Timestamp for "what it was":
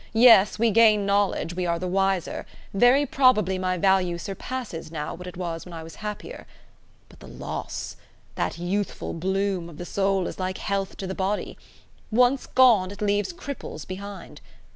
5.13-5.63